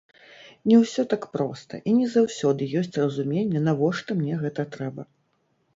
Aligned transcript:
Не 0.71 0.77
ўсё 0.83 1.03
так 1.11 1.27
проста, 1.37 1.73
і 1.91 1.95
не 1.99 2.07
заўсёды 2.15 2.71
ёсць 2.83 2.99
разуменне, 3.03 3.59
навошта 3.69 4.09
мне 4.25 4.33
гэта 4.47 4.61
трэба. 4.77 5.01